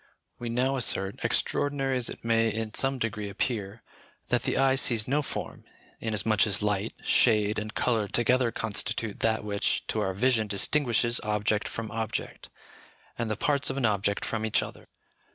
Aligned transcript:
We 0.39 0.49
now 0.49 0.77
assert, 0.77 1.19
extraordinary 1.23 1.95
as 1.95 2.09
it 2.09 2.25
may 2.25 2.51
in 2.51 2.73
some 2.73 2.97
degree 2.97 3.29
appear, 3.29 3.83
that 4.29 4.41
the 4.41 4.57
eye 4.57 4.73
sees 4.73 5.07
no 5.07 5.21
form, 5.21 5.63
inasmuch 5.99 6.47
as 6.47 6.63
light, 6.63 6.93
shade, 7.03 7.59
and 7.59 7.71
colour 7.75 8.07
together 8.07 8.51
constitute 8.51 9.19
that 9.19 9.43
which 9.43 9.85
to 9.89 9.99
our 10.01 10.15
vision 10.15 10.47
distinguishes 10.47 11.19
object 11.23 11.67
from 11.67 11.91
object, 11.91 12.49
and 13.15 13.29
the 13.29 13.37
parts 13.37 13.69
of 13.69 13.77
an 13.77 13.85
object 13.85 14.25
from 14.25 14.43
each 14.43 14.63
other. 14.63 14.87